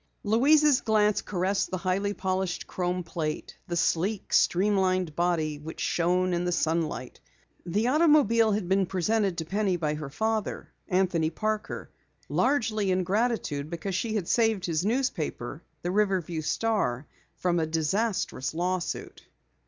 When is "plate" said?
3.03-3.55